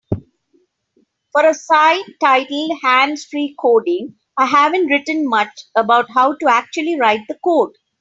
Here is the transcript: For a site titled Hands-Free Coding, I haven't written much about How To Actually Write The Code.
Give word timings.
For 1.31 1.45
a 1.45 1.53
site 1.53 2.01
titled 2.19 2.71
Hands-Free 2.81 3.55
Coding, 3.59 4.15
I 4.35 4.47
haven't 4.47 4.87
written 4.87 5.29
much 5.29 5.65
about 5.75 6.07
How 6.11 6.35
To 6.37 6.47
Actually 6.49 6.97
Write 6.99 7.21
The 7.27 7.37
Code. 7.45 7.75